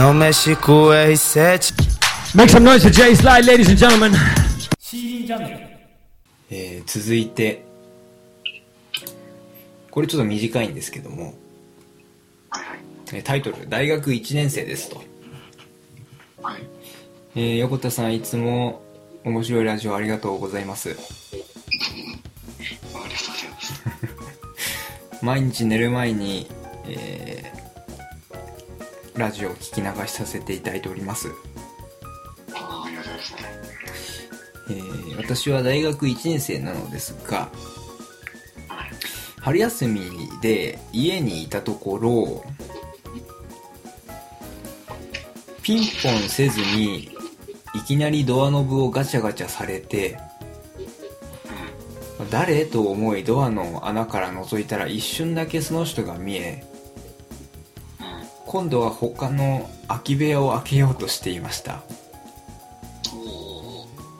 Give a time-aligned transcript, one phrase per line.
[0.00, 1.60] No Mexico, he said.
[2.34, 4.12] Make some noise for Jay Slide, ladies and gentlemen.
[6.50, 7.62] えー続いて
[9.90, 11.34] これちょっと短いんですけども
[13.12, 15.04] えータイトル「大学1年生です」と、
[16.42, 16.62] はい。
[17.36, 18.80] えー横田さんいつも
[19.24, 20.96] 面白いラジオありがとうございます。
[25.20, 26.59] 毎日寝る前に、えー
[29.16, 31.28] ラジオを聞き流しさせていただいております、
[32.54, 33.40] ああ、ありがたいですね。
[34.70, 37.50] えー私は大学1年生なのですが
[39.38, 40.00] 春休み
[40.40, 42.44] で家にいたところ
[45.62, 47.10] ピンポンせずに
[47.74, 50.18] いきなりドアノブをガチャガチャされて
[52.30, 56.64] 誰と思いドアの穴から覗いたら一瞬だけその人が見え
[58.50, 61.82] 今度は他の空き部屋を開けようとしていました。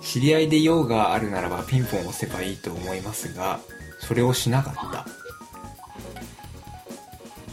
[0.00, 3.58] 知り合いで用があるならばピンポン押せばいいと思いますが
[3.98, 5.04] それをしなかった。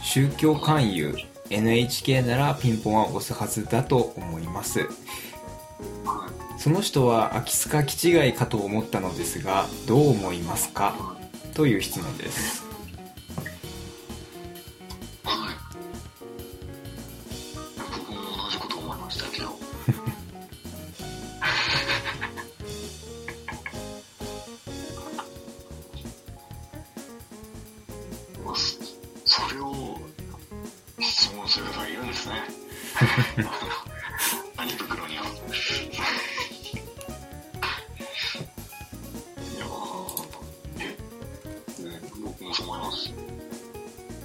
[0.04, 1.16] 宗教勧誘
[1.50, 4.86] NHK ならピンポンは押すはずだと思います。
[6.58, 10.94] その人は空き巣か気違いかと思ったのですがどう思いますか？
[11.54, 12.67] という質問です。
[29.38, 29.96] それを
[30.98, 32.34] 質問する方がいるんですね。
[34.56, 35.24] 何袋には。
[35.24, 35.26] い
[39.58, 40.26] やー
[40.80, 40.86] え、
[41.88, 43.12] ね、僕もそう思います。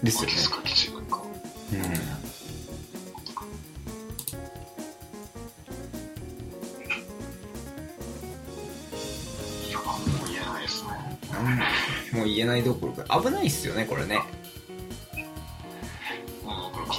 [0.02, 1.22] ですよねか気違いか。
[1.72, 1.78] うん
[9.70, 10.90] いや、もう言えないですね。
[12.14, 14.22] もう言えないどころか危ないっすよねこれね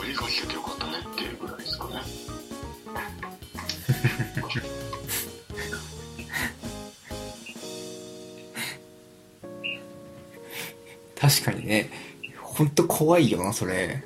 [0.05, 2.03] まあ、だから鍵かけてよかったねっていうぐらいですかね。
[11.17, 11.91] 確かにね
[12.43, 14.05] ほんと怖いよなそれ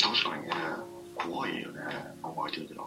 [0.00, 0.50] 確かにね、
[1.14, 1.80] 怖いよね、
[2.22, 2.82] 考えてみたら。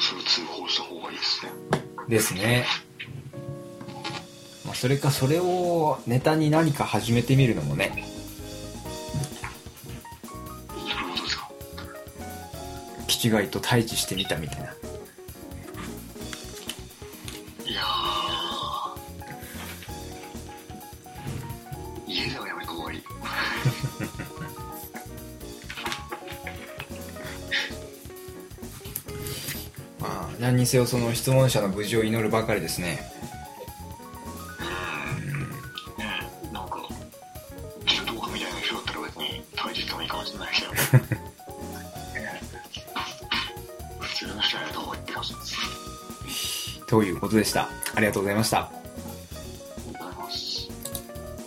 [0.00, 1.52] まあ、それ通報した方がいいですね。
[2.08, 2.64] ですね、
[4.64, 8.06] まあ、それかそれをネタに何か始めてみるのもね。
[10.68, 11.50] どういうことですか？
[13.08, 14.74] 気違いと対峙してみたみたいな
[30.40, 32.98] 何にせよその質問者の無事を祈るばかりですね、
[46.86, 48.79] ということでしたありがとうございました